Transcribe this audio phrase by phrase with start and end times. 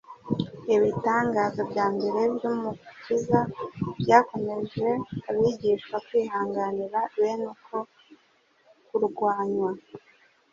[0.75, 3.39] Ibitangaza bya mbere by’Umukiza
[4.01, 4.87] byakomeje
[5.29, 7.75] abigishwa kwihanganira bene uko
[8.87, 9.69] kurwanywa.